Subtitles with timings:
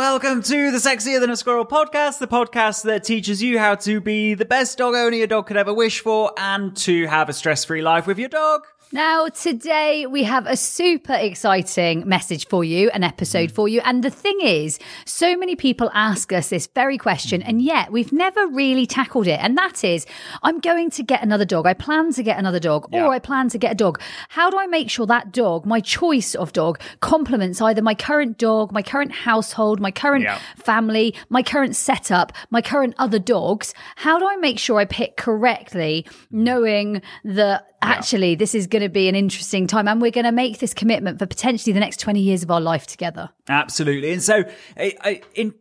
[0.00, 4.00] Welcome to the Sexier Than a Squirrel podcast, the podcast that teaches you how to
[4.00, 7.34] be the best dog owner your dog could ever wish for and to have a
[7.34, 8.62] stress free life with your dog.
[8.92, 13.54] Now, today we have a super exciting message for you, an episode mm.
[13.54, 13.80] for you.
[13.84, 18.12] And the thing is, so many people ask us this very question, and yet we've
[18.12, 19.38] never really tackled it.
[19.40, 20.06] And that is,
[20.42, 21.66] I'm going to get another dog.
[21.68, 23.04] I plan to get another dog, Yeah.
[23.06, 24.00] or I plan to get a dog.
[24.28, 28.38] How do I make sure that dog, my choice of dog, complements either my current
[28.38, 30.40] dog, my current household, my current Yeah.
[30.56, 33.72] family, my current setup, my current other dogs?
[33.94, 38.88] How do I make sure I pick correctly, knowing that actually this is going to
[38.88, 41.98] be an interesting time and we're going to make this commitment for potentially the next
[42.00, 43.30] 20 years of our life together?
[43.48, 44.12] Absolutely.
[44.12, 44.44] And so,
[44.76, 45.54] I- I- in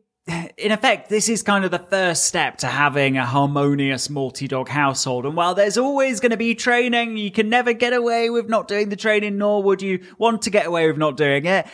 [0.59, 5.25] in effect, this is kind of the first step to having a harmonious multi-dog household.
[5.25, 8.67] And while there's always going to be training, you can never get away with not
[8.67, 11.65] doing the training, nor would you want to get away with not doing it.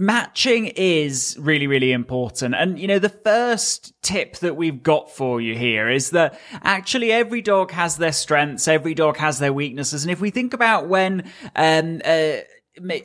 [0.00, 2.54] Matching is really, really important.
[2.54, 7.10] And, you know, the first tip that we've got for you here is that actually
[7.10, 10.04] every dog has their strengths, every dog has their weaknesses.
[10.04, 12.36] And if we think about when, um, uh,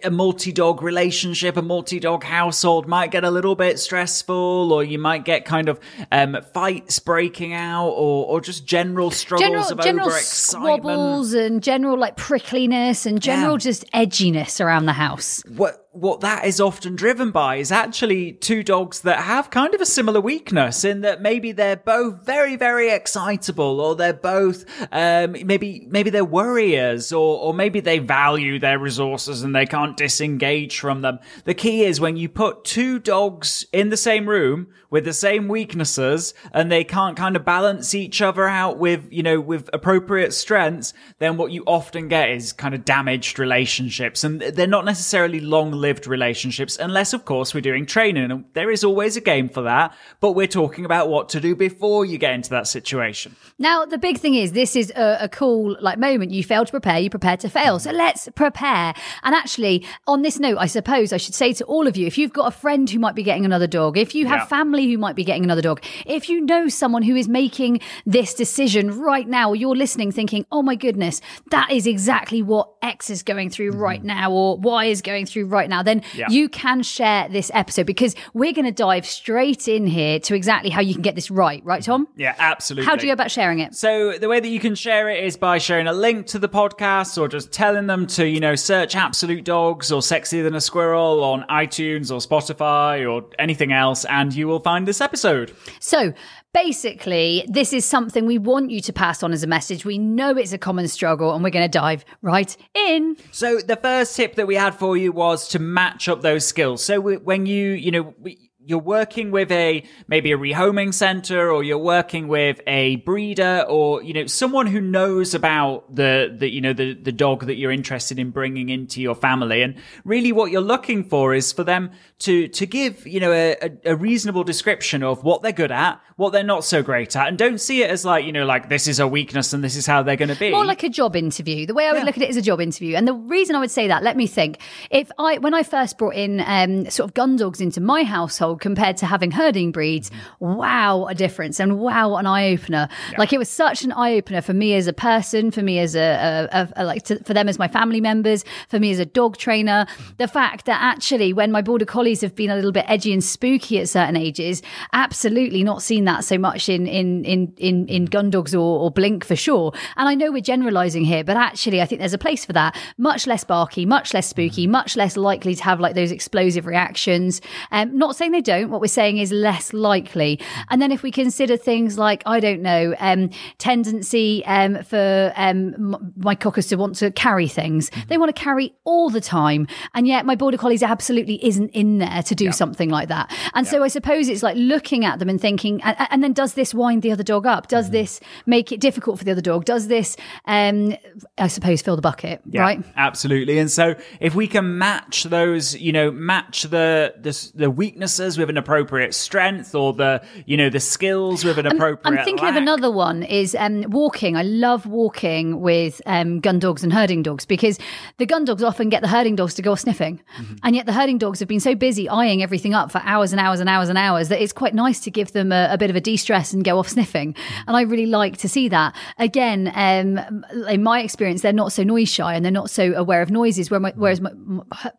[0.04, 5.26] a multi-dog relationship, a multi-dog household might get a little bit stressful, or you might
[5.26, 5.80] get kind of
[6.12, 10.22] um, fights breaking out, or or just general struggles General, of general overexcitement.
[10.22, 13.58] squabbles and general like prickliness and general Yeah.
[13.58, 15.42] just edginess around the house.
[15.48, 19.82] What what that is often driven by is actually two dogs that have kind of
[19.82, 25.34] a similar weakness in that maybe they're both very very excitable, or they're both um,
[25.46, 30.80] maybe maybe they're worriers, or or maybe they value their resources and they can't disengage
[30.80, 31.20] from them.
[31.46, 35.48] The key is when you put two dogs in the same room with the same
[35.48, 40.34] weaknesses and they can't kind of balance each other out with you know with appropriate
[40.34, 45.40] strengths, then what you often get is kind of damaged relationships, and they're not necessarily
[45.84, 48.32] long-lived relationships, unless of course we're doing training.
[48.32, 51.56] And there is always a game for that, but we're talking about what to do
[51.56, 53.36] before you get into that situation.
[53.60, 56.32] Now, the big thing is this is a, a cool like moment.
[56.32, 57.80] You fail to prepare, you prepare to fail.
[57.80, 58.94] So let's prepare.
[59.24, 62.18] And actually, on this note, I suppose I should say to all of you, if
[62.18, 64.46] you've got a friend who might be getting another dog, if you have Yeah.
[64.46, 68.34] family who might be getting another dog, if you know someone who is making this
[68.34, 73.10] decision right now, or you're listening thinking, oh my goodness, that is exactly what X
[73.10, 73.90] is going through mm-hmm.
[73.90, 76.20] right now, or Y is going through right now, then Mm-hmm.
[76.20, 76.28] Yeah.
[76.30, 80.70] you can share this episode because we're going to dive straight in here to exactly
[80.70, 81.64] how you can get this right.
[81.64, 82.08] Right, Tom?
[82.18, 82.86] Yeah, absolutely.
[82.88, 83.74] How do you go about sharing it?
[83.76, 86.50] So the way that you can share it is by sharing a link to the
[86.50, 90.62] podcast or just telling them to, you know, search Absolute Dogs or Sexier Than a
[90.62, 95.56] Squirrel on iTunes or Spotify or anything else and you will find this episode.
[95.80, 96.14] So
[96.54, 99.86] basically, this is something we want you to pass on as a message.
[99.86, 103.18] We know it's a common struggle and we're going to dive right in.
[103.32, 106.84] So the first tip that we had for you was to match up those skills.
[106.84, 111.64] So when you, you know, we- you're working with a maybe a rehoming center or
[111.64, 116.62] you're working with a breeder or you know someone who knows about the the you
[116.62, 119.76] know the the dog that you're interested in bringing into your family and
[120.06, 123.96] really what you're looking for is for them to to give you know a, a,
[123.96, 127.60] reasonable description of what they're good at what they're not so great at and don't
[127.60, 130.04] see it as like you know like this is a weakness and this is how
[130.04, 131.66] they're going to be More like a job interview.
[131.66, 132.06] The way I would Yeah.
[132.06, 132.96] look at it is a job interview.
[132.96, 134.60] And the reason I would say that, let me think.
[134.90, 138.53] If I, when I first brought in um, sort of gun dogs into my household
[138.58, 140.56] compared to having herding breeds, mm-hmm.
[140.56, 142.88] wow, a difference and wow, an eye opener.
[143.18, 145.96] Like it was such an eye opener for me as a person, for me as
[145.96, 149.00] a, a, a, a like to, for them as my family members, for me as
[149.00, 149.86] a dog trainer.
[149.90, 150.14] Mm-hmm.
[150.18, 153.24] The fact that actually, when my border collies have been a little bit edgy and
[153.24, 154.62] spooky at certain ages,
[154.94, 158.10] absolutely not seen that so much in in in in, in mm-hmm.
[158.10, 159.72] gun dogs or, or blink for sure.
[159.98, 162.76] And I know we're generalizing here, but actually, I think there's a place for that.
[162.98, 167.42] Much less barky, much less spooky, much less likely to have like those explosive reactions.
[167.72, 170.40] Um, not saying they don't, what we're saying is less likely.
[170.70, 176.14] And then if we consider things like, I don't know, um, tendency um, for um,
[176.18, 178.10] my cockers to want to carry things, mm-hmm.
[178.10, 179.68] they want to carry all the time.
[179.94, 182.52] And yet my border collies absolutely isn't in there to do yeah.
[182.52, 183.32] something like that.
[183.54, 183.72] And yeah.
[183.72, 186.74] so I suppose it's like looking at them and thinking, and, and, then does this
[186.74, 187.68] wind the other dog up?
[187.68, 187.94] Does mm-hmm.
[187.94, 189.66] this make it difficult for the other dog?
[189.66, 190.96] Does this, um,
[191.38, 192.84] I suppose, fill the bucket, yeah, right?
[192.96, 193.60] Absolutely.
[193.60, 198.50] And so if we can match those, you know, match the, the, the weaknesses with
[198.50, 202.46] an appropriate strength or the, you know, the skills with an appropriate I'm, I'm thinking
[202.46, 202.56] lack.
[202.56, 204.36] of another one is um, walking.
[204.38, 207.80] I love walking with um, gun dogs and herding dogs because
[208.18, 210.22] the gun dogs often get the herding dogs to go sniffing.
[210.38, 210.56] Mm-hmm.
[210.64, 213.40] And yet the herding dogs have been so busy eyeing everything up for hours and
[213.40, 215.90] hours and hours and hours that it's quite nice to give them a, a bit
[215.90, 217.34] of a de-stress and go off sniffing.
[217.34, 217.64] Mm-hmm.
[217.68, 218.96] And I really like to see that.
[219.18, 223.22] Again, um, in my experience, they're not so noise shy and they're not so aware
[223.22, 224.32] of noises, whereas my,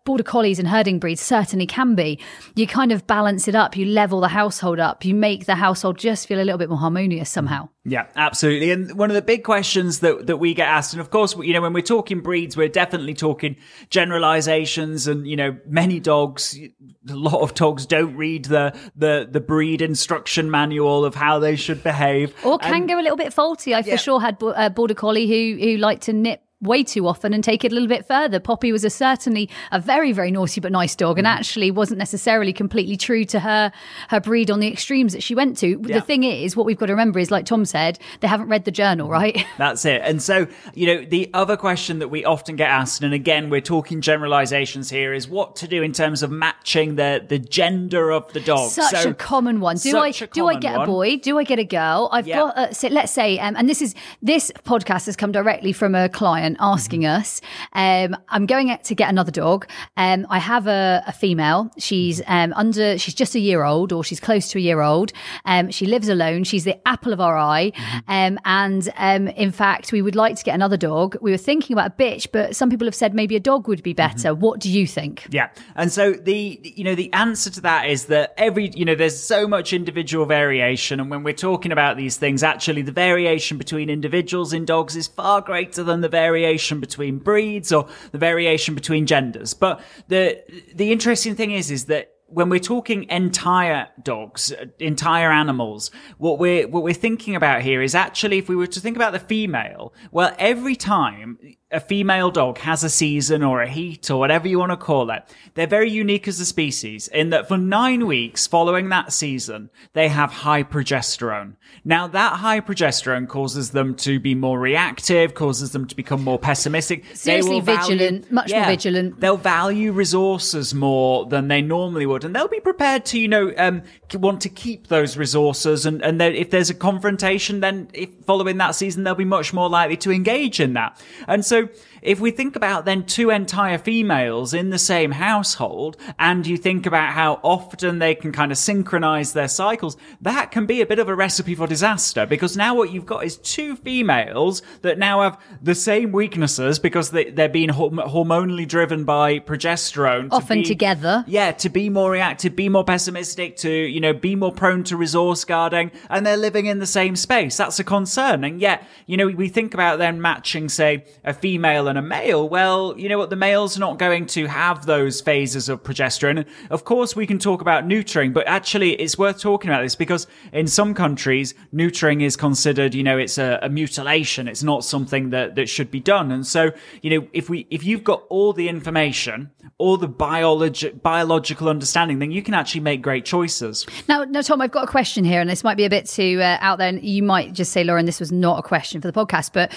[0.04, 2.18] border collies and herding breeds certainly can be.
[2.54, 5.98] You kind of balance it up, you level the household up, you make the household
[5.98, 7.32] just feel a little bit more harmonious mm.
[7.32, 7.68] somehow.
[7.86, 8.70] Yeah, absolutely.
[8.70, 11.52] And one of the big questions that, that we get asked, and of course, you
[11.52, 13.56] know, when we're talking breeds, we're definitely talking
[13.90, 19.40] generalizations and, you know, many dogs, a lot of dogs don't read the, the, the
[19.40, 22.34] breed instruction manual of how they should behave.
[22.44, 23.74] Or can and, go a little bit faulty.
[23.74, 23.96] I yeah.
[23.96, 27.32] for sure had a uh, border collie who, who liked to nip way too often
[27.32, 28.40] and take it a little bit further.
[28.40, 31.30] Poppy was a certainly a very, very naughty but nice dog and mm.
[31.30, 33.72] actually wasn't necessarily completely true to her
[34.08, 35.80] her breed on the extremes that she went to.
[35.84, 35.98] Yeah.
[35.98, 38.64] The thing is, what we've got to remember is, like Tom said, they haven't read
[38.64, 39.44] the journal, right?
[39.58, 40.02] That's it.
[40.04, 43.60] And so, you know, the other question that we often get asked, and again, we're
[43.60, 48.32] talking generalizations here, is what to do in terms of matching the the gender of
[48.32, 48.70] the dog.
[48.70, 49.76] Such so, a common one.
[49.76, 50.82] Do I do I get one.
[50.82, 51.16] a boy?
[51.18, 52.08] Do I get a girl?
[52.12, 52.36] I've yeah.
[52.36, 52.56] got.
[52.56, 56.08] Uh, so let's say, um, and this is this podcast has come directly from a
[56.08, 57.20] client asking mm-hmm.
[57.20, 57.40] us.
[57.72, 59.66] Um, I'm going to get another dog.
[59.96, 61.70] Um, I have a, a female.
[61.78, 62.98] She's um, under.
[62.98, 65.12] She's just a year old, or she's close to a year old.
[65.44, 66.44] Um, she lives alone.
[66.44, 67.72] She's the apple of our eye.
[67.74, 68.10] Mm-hmm.
[68.10, 71.16] Um, and um, in fact, we would like to get another dog.
[71.20, 73.82] We were thinking about a bitch, but some people have said maybe a dog would
[73.82, 74.30] be better.
[74.30, 74.40] Mm-hmm.
[74.40, 75.26] What do you think?
[75.30, 78.94] Yeah, and so the you know the answer to that is that every you know
[78.94, 83.58] there's so much individual variation, and when we're talking about these things, actually the variation
[83.58, 88.18] between individuals in dogs is far greater than the variation variation between breeds or the
[88.18, 89.54] variation between genders.
[89.54, 90.42] But the
[90.74, 96.66] the interesting thing is is that when we're talking entire dogs, entire animals, what we're
[96.66, 99.94] what we're thinking about here is actually if we were to think about the female,
[100.10, 101.38] well, every time
[101.70, 105.10] a female dog has a season or a heat or whatever you want to call
[105.10, 105.22] it,
[105.54, 110.08] they're very unique as a species in that for nine weeks following that season, they
[110.08, 111.54] have high progesterone.
[111.84, 116.38] Now that high progesterone causes them to be more reactive, causes them to become more
[116.38, 117.04] pessimistic.
[117.14, 119.20] Seriously vigilant, value, much yeah, more vigilant.
[119.20, 123.52] They'll value resources more than they normally would, and they'll be prepared to, you know,
[123.56, 123.82] um,
[124.14, 125.86] want to keep those resources.
[125.86, 129.68] And and if there's a confrontation, then if following that season, they'll be much more
[129.68, 131.00] likely to engage in that.
[131.26, 131.68] And so
[132.04, 136.84] if we think about then two entire females in the same household, and you think
[136.86, 140.98] about how often they can kind of synchronize their cycles, that can be a bit
[140.98, 145.22] of a recipe for disaster because now what you've got is two females that now
[145.22, 150.28] have the same weaknesses because they, they're being hormonally driven by progesterone.
[150.28, 151.24] To often be, together.
[151.26, 154.96] Yeah, to be more reactive, be more pessimistic, to, you know, be more prone to
[154.96, 157.56] resource guarding, and they're living in the same space.
[157.56, 158.44] That's a concern.
[158.44, 162.48] And yet, you know, we think about then matching, say, a female and a male,
[162.48, 163.30] well, you know what?
[163.30, 166.46] The male's not going to have those phases of progesterone.
[166.70, 170.26] Of course, we can talk about neutering, but actually, it's worth talking about this because
[170.52, 174.48] in some countries, neutering is considered, you know, it's a, a mutilation.
[174.48, 176.30] It's not something that, that should be done.
[176.30, 176.72] And so,
[177.02, 182.18] you know, if we, if you've got all the information, all the biology, biological understanding,
[182.18, 183.86] then you can actually make great choices.
[184.08, 186.40] Now, now, Tom, I've got a question here, and this might be a bit too
[186.40, 189.10] uh, out there, and you might just say, Lauren, this was not a question for
[189.10, 189.72] the podcast, but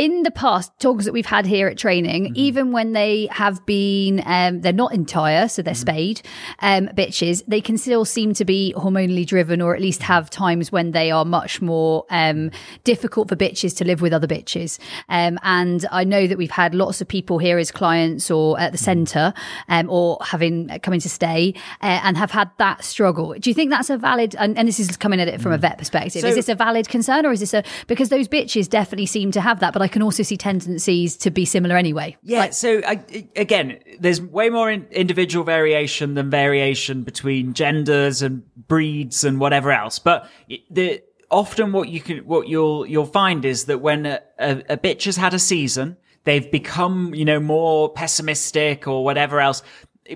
[0.00, 2.32] in the past, dogs that we've had here at training, mm-hmm.
[2.34, 5.80] even when they have been, um, they're not entire, so they're mm-hmm.
[5.80, 6.22] spayed
[6.60, 10.72] um, bitches, they can still seem to be hormonally driven, or at least have times
[10.72, 12.50] when they are much more um,
[12.82, 14.78] difficult for bitches to live with other bitches.
[15.10, 18.72] Um, and I know that we've had lots of people here as clients or at
[18.72, 18.84] the mm-hmm.
[18.84, 19.34] centre,
[19.68, 21.52] um, or having uh, coming to stay,
[21.82, 23.34] uh, and have had that struggle.
[23.38, 24.34] Do you think that's a valid?
[24.38, 25.60] And, and this is coming at it from a mm.
[25.60, 26.22] vet perspective.
[26.22, 29.30] So, is this a valid concern, or is this a because those bitches definitely seem
[29.32, 32.16] to have that, but I can also see tendencies to be similar anyway.
[32.22, 32.38] Yeah.
[32.38, 33.04] Like, so I,
[33.36, 39.70] again, there's way more in individual variation than variation between genders and breeds and whatever
[39.70, 39.98] else.
[39.98, 40.28] But
[40.70, 44.76] the often what you can what you'll you'll find is that when a, a, a
[44.76, 49.62] bitch has had a season, they've become you know more pessimistic or whatever else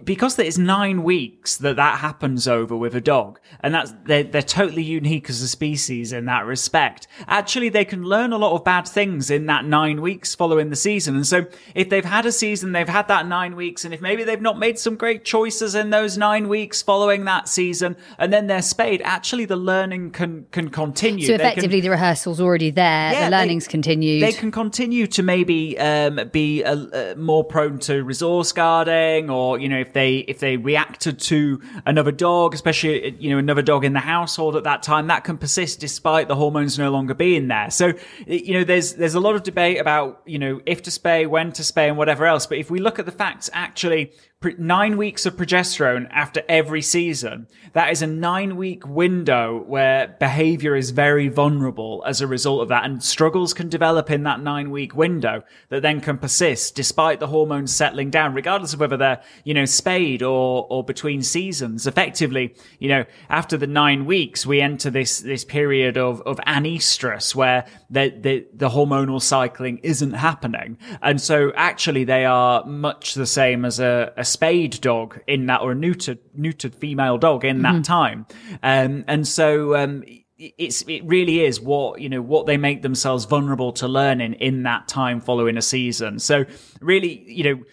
[0.04, 4.42] because it's nine weeks that that happens over with a dog, and that's they're, they're
[4.42, 7.06] totally unique as a species in that respect.
[7.26, 10.76] Actually, they can learn a lot of bad things in that nine weeks following the
[10.76, 11.14] season.
[11.14, 14.24] And so, if they've had a season, they've had that nine weeks, and if maybe
[14.24, 18.46] they've not made some great choices in those nine weeks following that season, and then
[18.46, 21.26] they're spayed, actually the learning can can continue.
[21.26, 23.12] So effectively, can, the rehearsal's already there.
[23.12, 24.22] Yeah, the learning's continued.
[24.22, 29.58] They can continue to maybe um, be a, a more prone to resource guarding, or
[29.58, 33.84] you know if they if they reacted to another dog, especially you know another dog
[33.84, 37.48] in the household at that time, that can persist despite the hormones no longer being
[37.48, 37.70] there.
[37.70, 37.92] So
[38.26, 41.52] you know there's there's a lot of debate about you know if to spay, when
[41.52, 42.46] to spay, and whatever else.
[42.46, 44.12] But if we look at the facts, actually
[44.58, 47.46] nine weeks of progesterone after every season.
[47.72, 52.68] That is a nine week window where behavior is very vulnerable as a result of
[52.68, 57.20] that and struggles can develop in that nine week window that then can persist despite
[57.20, 61.86] the hormones settling down, regardless of whether they're, you know, spayed or, or between seasons.
[61.86, 67.34] Effectively, you know, after the nine weeks, we enter this, this period of, of anestrus
[67.34, 70.78] where the, the, the hormonal cycling isn't happening.
[71.02, 75.60] And so actually they are much the same as a, a spayed dog in that
[75.60, 77.76] or a neutered neutered female dog in mm-hmm.
[77.76, 78.26] that time.
[78.62, 80.04] Um, and so um,
[80.36, 84.64] it's it really is what you know what they make themselves vulnerable to learning in
[84.64, 86.18] that time following a season.
[86.18, 86.44] So
[86.80, 87.64] really, you know.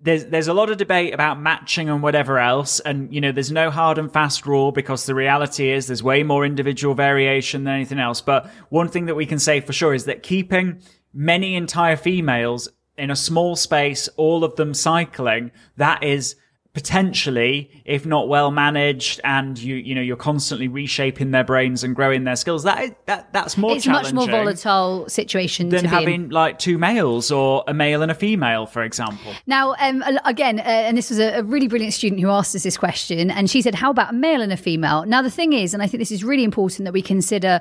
[0.00, 3.50] There's there's a lot of debate about matching and whatever else, and you know there's
[3.50, 7.74] no hard and fast rule because the reality is there's way more individual variation than
[7.74, 8.20] anything else.
[8.20, 12.68] But one thing that we can say for sure is that keeping many entire females
[12.96, 16.36] in a small space, all of them cycling, that is
[16.78, 21.96] potentially, if not well managed, and you you know you're constantly reshaping their brains and
[21.96, 22.62] growing their skills.
[22.62, 27.64] That that that's more it's much more volatile situation than having like two males or
[27.66, 29.32] a male and a female, for example.
[29.48, 32.62] Now, um, again, uh, and this was a, a, really brilliant student who asked us
[32.62, 35.52] this question, and she said, "How about a male and a female?" Now, the thing
[35.52, 37.60] is, and I think this is really important that we consider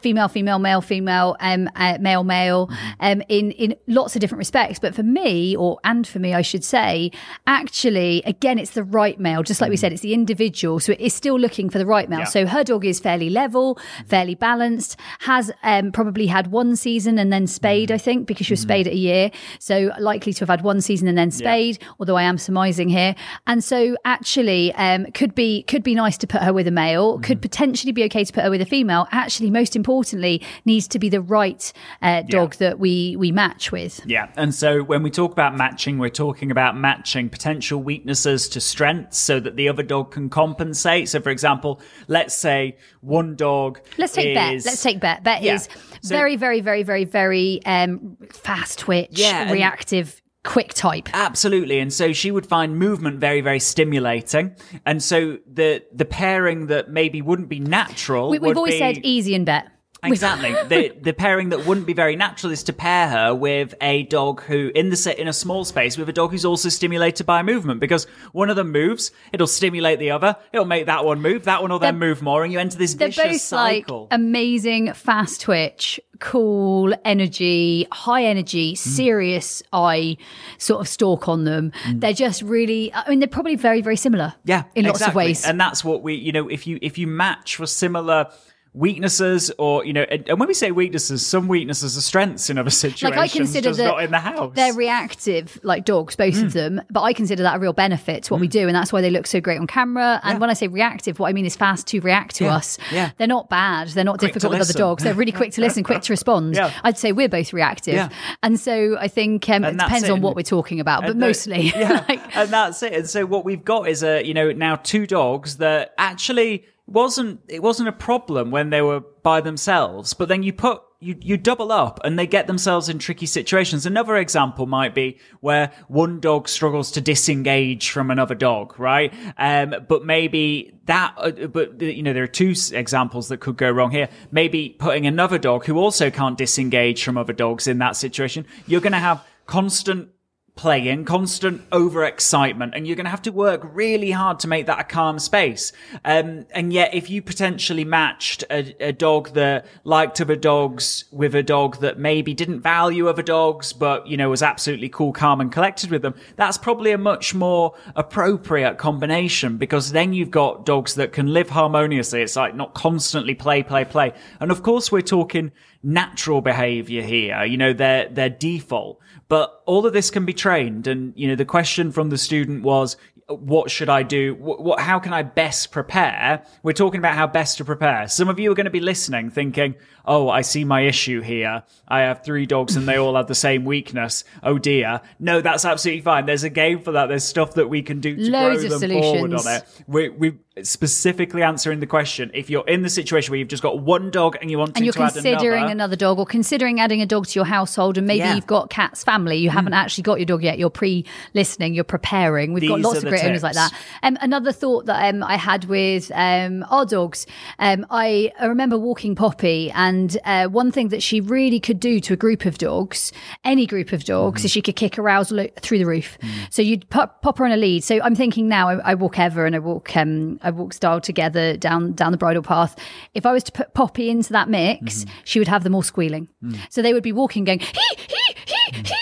[0.00, 2.90] female, female, male, female, um, uh, male, male, mm-hmm.
[3.00, 4.78] um, in in lots of different respects.
[4.78, 7.10] But for me, or and for me, I should say,
[7.46, 9.42] actually, again again, it's the right male.
[9.42, 9.80] Just like we mm.
[9.80, 10.78] said, it's the individual.
[10.78, 12.20] So it is still looking for the right male.
[12.20, 12.24] Yeah.
[12.26, 14.06] So her dog is fairly level, mm.
[14.06, 18.00] fairly balanced, has um, probably had one season and then spayed, I mm.
[18.00, 19.32] think, because she was spayed at a year.
[19.58, 21.88] So likely to have had one season and then spayed, yeah.
[21.98, 23.16] although I am surmising here.
[23.48, 27.18] And so actually, um, could be could be nice to put her with a male,
[27.18, 29.08] could potentially be okay to put her with a female.
[29.10, 32.68] Actually, most importantly, needs to be the right uh, dog yeah.
[32.68, 34.00] that we we match with.
[34.06, 34.28] Yeah.
[34.36, 39.18] And so when we talk about matching, we're talking about matching potential weaknesses to strengths
[39.18, 41.08] so that the other dog can compensate.
[41.08, 43.80] So, for example, let's say one dog.
[43.98, 44.70] Let's take is, Bet.
[44.70, 45.22] Let's take Bet.
[45.22, 45.54] Bet yeah.
[45.54, 45.68] is
[46.02, 51.08] so, very, very, very, very, very um, fast twitch, yeah, reactive quick type.
[51.12, 51.80] Absolutely.
[51.80, 54.56] And so she would find movement very, very stimulating.
[54.86, 58.30] And so the the pairing that maybe wouldn't be natural.
[58.30, 59.68] We, have always be, said easy and bet.
[60.16, 60.52] Exactly.
[60.68, 64.42] the the pairing that wouldn't be very natural is to pair her with a dog
[64.42, 67.42] who in the set in a small space with a dog who's also stimulated by
[67.42, 71.44] movement because one of them moves, it'll stimulate the other, it'll make that one move,
[71.44, 74.02] that one will then move more, and you enter this they're vicious both cycle.
[74.02, 78.78] Like amazing fast twitch, cool energy, high energy, mm.
[78.78, 80.16] serious eye
[80.58, 81.72] sort of stalk on them.
[81.84, 82.00] Mm.
[82.00, 84.34] They're just really I mean they're probably very, very similar.
[84.44, 84.64] Yeah.
[84.74, 84.88] In exactly.
[84.88, 85.46] lots of ways.
[85.46, 88.30] And that's what we you know, if you if you match for similar
[88.76, 92.68] weaknesses or you know and, when we say weaknesses some weaknesses are strengths in other
[92.68, 96.44] situations like i consider that not in the house they're reactive like dogs both mm.
[96.44, 98.42] of them but i consider that a real benefit to what mm.
[98.42, 100.38] we do and that's why they look so great on camera and yeah.
[100.38, 102.54] when i say reactive what i mean is fast to react to yeah.
[102.54, 105.52] us yeah they're not bad they're not quick difficult with other dogs they're really quick
[105.52, 106.70] to listen quick to respond yeah.
[106.84, 108.10] i'd say we're both reactive yeah.
[108.42, 110.10] and so i think um, it depends it.
[110.10, 113.42] on what we're talking about but mostly yeah like, and that's it and so what
[113.42, 117.92] we've got is a you know now two dogs that actually wasn't it wasn't a
[117.92, 122.18] problem when they were by themselves, but then you put you you double up and
[122.18, 123.86] they get themselves in tricky situations.
[123.86, 129.12] Another example might be where one dog struggles to disengage from another dog, right?
[129.36, 133.70] Um, but maybe that, uh, but you know, there are two examples that could go
[133.70, 134.08] wrong here.
[134.30, 138.80] Maybe putting another dog who also can't disengage from other dogs in that situation, you're
[138.80, 140.08] going to have constant
[140.56, 144.80] playing, constant overexcitement, and you're going to have to work really hard to make that
[144.80, 145.70] a calm space.
[146.02, 151.34] Um, and yet, if you potentially matched a, a, dog that liked other dogs with
[151.34, 155.42] a dog that maybe didn't value other dogs, but, you know, was absolutely cool, calm,
[155.42, 160.64] and collected with them, that's probably a much more appropriate combination because then you've got
[160.64, 162.22] dogs that can live harmoniously.
[162.22, 164.14] It's like not constantly play, play, play.
[164.40, 169.00] And of course, we're talking natural behavior here, you know, their, their default.
[169.28, 170.86] But all of this can be trained.
[170.86, 172.96] And, you know, the question from the student was,
[173.28, 174.36] what should I do?
[174.36, 176.44] What, what, how can I best prepare?
[176.62, 178.06] We're talking about how best to prepare.
[178.06, 179.74] Some of you are going to be listening thinking,
[180.06, 181.62] oh, I see my issue here.
[181.88, 184.24] I have three dogs and they all have the same weakness.
[184.42, 185.00] Oh dear.
[185.18, 186.26] No, that's absolutely fine.
[186.26, 187.06] There's a game for that.
[187.06, 189.64] There's stuff that we can do to Loads grow of them forward on it.
[189.86, 192.30] We, we specifically answering the question.
[192.34, 194.78] If you're in the situation where you've just got one dog and you want to
[194.80, 194.98] add another.
[194.98, 197.98] and you're to considering another, another dog or considering adding a dog to your household
[197.98, 198.34] and maybe Yeah.
[198.34, 202.52] you've got cat's family you haven't actually got your dog yet you're pre-listening you're preparing
[202.52, 203.72] we've got lots of great owners like that
[204.02, 207.26] um, another thought that um, i had with um, our dogs
[207.58, 212.00] um, I, I remember walking poppy and uh, one thing that she really could do
[212.00, 213.12] to a group of dogs
[213.44, 214.46] any group of dogs Mm-hmm.
[214.46, 216.28] is she could kick arousal through the roof Mm.
[216.50, 219.18] so you'd pop, pop her on a lead so i'm thinking now i, I walk
[219.18, 222.76] ever and i walk um, i walk style together down down the bridle path
[223.14, 225.10] if i was to put poppy into that mix Mm-hmm.
[225.24, 226.58] she would have them all squealing Mm.
[226.70, 228.95] so they would be walking going hee hee hee hee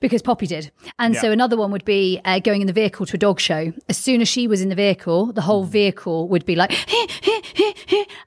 [0.00, 0.70] because poppy did.
[0.98, 3.72] And so another one would be uh, going in the vehicle to a dog show.
[3.88, 5.44] As soon as she was in the vehicle the Mm.
[5.44, 6.72] whole vehicle would be like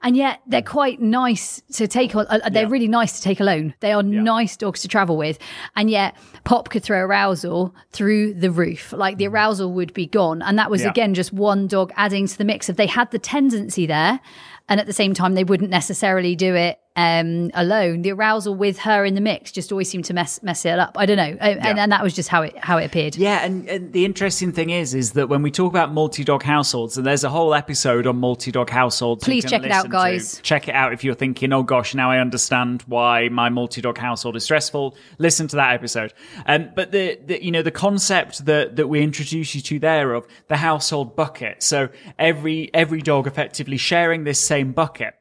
[0.02, 2.68] and yet they're quite nice to take on uh, they're Yeah.
[2.70, 3.74] really nice to take alone.
[3.80, 5.38] They are nice dogs to travel with.
[5.76, 6.14] And yet
[6.44, 8.92] pop could throw arousal through the roof.
[8.92, 10.42] Like the arousal would be gone.
[10.42, 10.84] And that was Mm.
[10.84, 10.90] Yeah.
[10.90, 12.68] again just one dog adding to the mix.
[12.68, 14.20] Of they had the tendency there
[14.68, 18.78] and at the same time they wouldn't necessarily do it um alone the arousal with
[18.78, 21.36] her in the mix just always seemed to mess mess it up i don't know
[21.40, 24.04] Uh, and, and that was just how it how it appeared Yeah, and, and the
[24.04, 27.52] interesting thing is, is that when we talk about multi-dog households, and there's a whole
[27.54, 29.24] episode on multi-dog households.
[29.24, 29.96] Please check it out, listen to.
[29.96, 30.40] guys.
[30.42, 34.36] Check it out if you're thinking, oh gosh, now I understand why my multi-dog household
[34.36, 34.96] is stressful.
[35.18, 36.12] Listen to that episode.
[36.46, 40.14] Um, but the, the, you know, the concept that that we introduce you to there
[40.14, 41.62] of the household bucket.
[41.62, 45.14] So every every dog effectively sharing this same bucket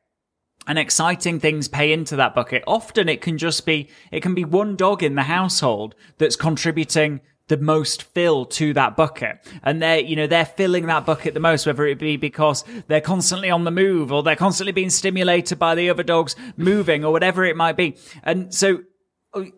[0.67, 2.63] and exciting things pay into that bucket.
[2.67, 7.22] Often it can just be, it can be one dog in the household that's contributing
[7.48, 9.38] the most fill to that bucket.
[9.63, 13.01] And they're, you know, they're filling that bucket the most, whether it be because they're
[13.01, 17.12] constantly on the move or they're constantly being stimulated by the other dogs moving or
[17.12, 17.97] whatever it might be.
[18.23, 18.84] And so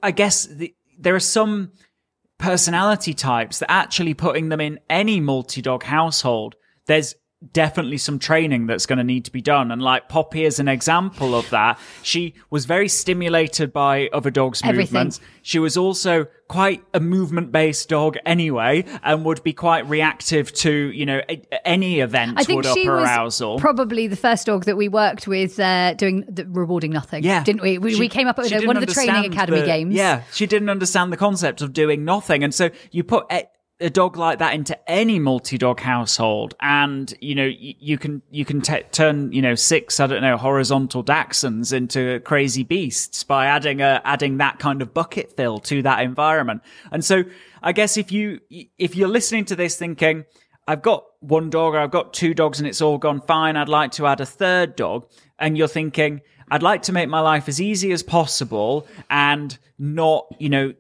[0.02, 1.74] I guess the, there are some
[2.38, 6.56] personality types that actually putting them in any multi-dog household,
[6.88, 7.15] there's
[7.53, 9.71] definitely some training that's going to need to be done.
[9.71, 11.79] And like Poppy is an example of that.
[12.03, 14.93] She was very stimulated by other dogs' Everything.
[14.93, 15.19] movements.
[15.41, 21.05] She was also quite a movement-based dog anyway, and would be quite reactive to, you
[21.05, 23.60] know, a- any event I think would up she her was arousal.
[23.60, 27.23] probably the first dog that we worked with uh, doing the, rewarding nothing.
[27.23, 27.77] Yeah, didn't we?
[27.79, 29.65] We, She- we came up with she a- didn't one of the training academy the-
[29.65, 29.95] games.
[29.95, 33.25] Yeah, she didn't understand the concept of doing nothing, and so you put
[33.80, 38.46] a, dog like that into any multi-dog household, and you know you, you can you
[38.46, 43.48] can t- turn you know six I don't know horizontal dachshunds into crazy beasts by
[43.48, 46.62] adding a adding that kind of bucket fill to that environment,
[46.92, 47.24] and so
[47.62, 50.26] I guess if you if you're listening to this thinking.
[50.68, 53.56] I've got one dog or I've got two dogs and it's all gone fine.
[53.56, 55.08] I'd like to add a third dog.
[55.38, 60.26] And you're thinking, I'd like to make my life as easy as possible and not,
[60.40, 60.74] you know,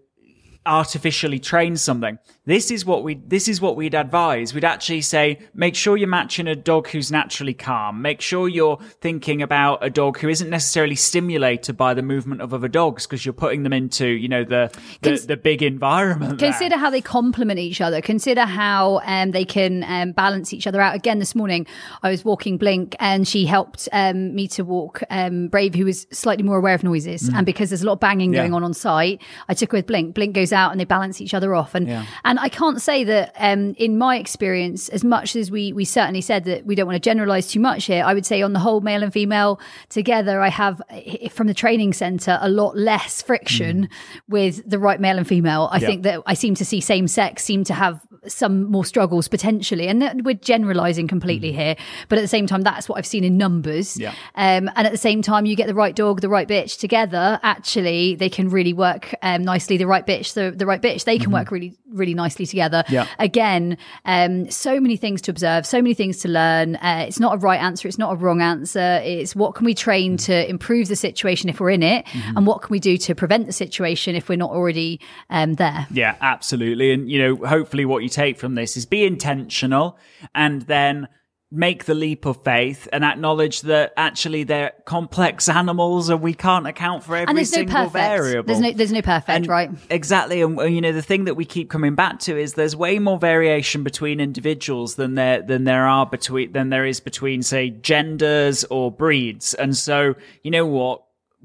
[0.65, 2.17] artificially train something.
[2.47, 4.53] This is what we this is what we'd advise.
[4.53, 8.01] We'd actually say make sure you're matching a dog who's naturally calm.
[8.03, 12.53] Make sure you're thinking about a dog who isn't necessarily stimulated by the movement of
[12.53, 14.69] other dogs because you're putting them into, you know, the
[15.01, 16.37] the, Cons- the big environment.
[16.39, 16.51] there.
[16.51, 17.99] Consider how they complement each other.
[17.99, 20.95] Consider how um, they can um, balance each other out.
[20.95, 21.65] Again, this morning
[22.03, 26.05] I was walking Blink, and she helped um, me to walk um, Brave, who was
[26.11, 27.27] slightly more aware of noises.
[27.29, 28.35] And because there's a lot of banging Mm.
[28.35, 28.41] Yeah.
[28.41, 30.13] going on on site, I took her with Blink.
[30.15, 31.73] Blink goes out, and they balance each other off.
[31.75, 32.05] And Yeah.
[32.23, 36.21] and I can't say that um, in my experience, as much as we we certainly
[36.21, 38.59] said that we don't want to generalize too much here, I would say on the
[38.59, 43.21] whole, male and female together, I have eh, from the training center a lot less
[43.21, 43.89] friction
[44.29, 45.69] with the right male and female.
[45.71, 45.81] I Mm.
[45.81, 45.87] Yeah.
[45.87, 49.87] think that I seem to see same sex seem to have some more struggles potentially,
[49.87, 51.75] and that we're generalizing completely here.
[52.09, 53.95] But at the same time, that's what I've seen in numbers.
[53.95, 53.99] Mm.
[54.01, 54.09] Yeah.
[54.35, 57.39] Um, and at the same time, you get the right dog, the right bitch together.
[57.43, 59.77] Actually, they can really work um, nicely.
[59.77, 62.83] The right bitch, the the right bitch, they can work really really nicely together.
[62.83, 62.93] Mm-hmm.
[62.93, 63.07] Yeah.
[63.19, 66.75] Again, um, so many things to observe, so many things to learn.
[66.75, 67.87] Uh, it's not a right answer.
[67.87, 69.01] It's not a wrong answer.
[69.03, 70.15] It's what can we train Mm-hmm.
[70.17, 72.05] to improve the situation if we're in it,
[72.35, 75.87] and what can we do to prevent the situation if we're not already um, there.
[75.89, 76.91] Yeah, absolutely.
[76.91, 79.97] And, you know, hopefully what you take from this is be intentional
[80.33, 81.07] and then
[81.55, 86.67] make the leap of faith and acknowledge that actually they're complex animals and we can't
[86.67, 87.93] account for every And there's no single perfect.
[87.93, 88.47] variable.
[88.47, 89.69] There's no there's no perfect, And right?
[89.89, 90.41] Exactly.
[90.41, 93.17] And, you know, the thing that we keep coming back to is there's way more
[93.17, 98.65] variation between individuals than there, than there are between, than there is between, say, genders
[98.65, 99.53] or breeds.
[99.53, 101.03] And so, you know what?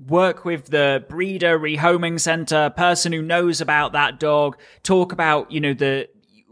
[0.09, 5.61] Work with the breeder, rehoming center, person who knows about that dog, talk about, you
[5.61, 6.09] know, the,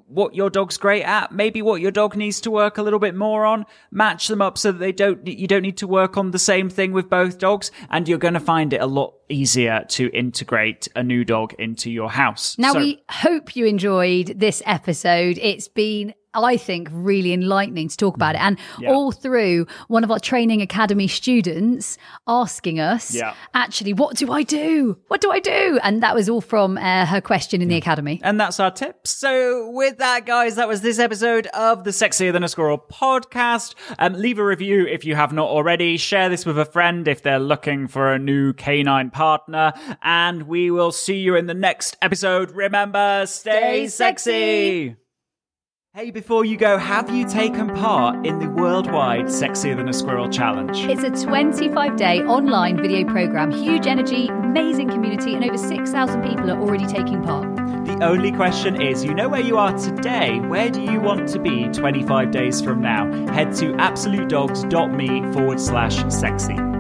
[0.09, 3.14] what your dog's great at, maybe what your dog needs to work a little bit
[3.14, 6.31] more on, match them up so that they don't you don't need to work on
[6.31, 9.85] the same thing with both dogs and you're going to find it a lot easier
[9.88, 12.57] to integrate a new dog into your house.
[12.59, 15.38] Now, So- we hope you enjoyed this episode.
[15.41, 18.41] It's been I think really enlightening to talk about it.
[18.43, 18.91] And Yeah.
[18.93, 21.97] all through one of our training academy students
[22.29, 23.33] asking us, Yeah.
[23.55, 24.99] actually, what do I do?
[25.09, 25.81] What do I do?
[25.83, 28.21] And that was all from uh, her question in the academy.
[28.23, 29.11] And that's our tips.
[29.11, 33.75] So, with that, guys, that was this episode of the Sexier Than a Squirrel podcast.
[33.99, 35.97] Um, leave a review if you have not already.
[35.97, 39.72] Share this with a friend if they're looking for a new canine partner.
[40.02, 42.52] And we will see you in the next episode.
[42.52, 44.31] Remember, stay, Stay sexy.
[44.88, 44.96] sexy.
[45.94, 50.28] Hey, before you go, have you taken part in the worldwide Sexier Than a Squirrel
[50.28, 50.78] challenge?
[50.85, 56.50] It's a 25 day online video program, huge energy, amazing community, and over 6,000 people
[56.52, 57.46] are already taking part.
[57.87, 60.38] The only question is you know where you are today.
[60.40, 63.11] Where do you want to be 25 days from now?
[63.33, 66.78] Head to absolutedogs.me forward slash sexy.